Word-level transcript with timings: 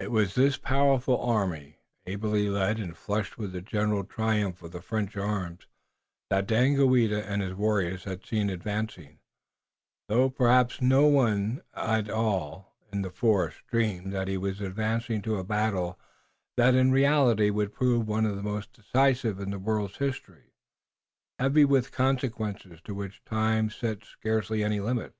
It 0.00 0.10
was 0.10 0.34
this 0.34 0.56
powerful 0.56 1.20
army, 1.22 1.78
ably 2.04 2.48
led 2.50 2.80
and 2.80 2.96
flushed 2.96 3.38
with 3.38 3.52
the 3.52 3.60
general 3.60 4.02
triumph 4.02 4.60
of 4.60 4.72
the 4.72 4.82
French 4.82 5.16
arms, 5.16 5.68
that 6.30 6.48
Daganoweda 6.48 7.24
and 7.24 7.40
his 7.42 7.54
warriors 7.54 8.02
had 8.02 8.26
seen 8.26 8.50
advancing, 8.50 9.20
though 10.08 10.30
perhaps 10.30 10.82
no 10.82 11.06
one 11.06 11.62
in 11.80 12.10
all 12.10 12.74
the 12.90 13.08
force 13.08 13.54
dreamed 13.70 14.12
that 14.12 14.26
he 14.26 14.36
was 14.36 14.60
advancing 14.60 15.22
to 15.22 15.36
a 15.38 15.44
battle 15.44 15.96
that 16.56 16.74
in 16.74 16.90
reality 16.90 17.48
would 17.48 17.72
prove 17.72 18.08
one 18.08 18.26
of 18.26 18.34
the 18.34 18.42
most 18.42 18.72
decisive 18.72 19.38
in 19.38 19.52
the 19.52 19.60
world's 19.60 19.98
history, 19.98 20.54
heavy 21.38 21.64
with 21.64 21.92
consequences 21.92 22.80
to 22.82 22.96
which 22.96 23.24
time 23.24 23.70
set 23.70 24.04
scarcely 24.04 24.64
any 24.64 24.80
limit. 24.80 25.14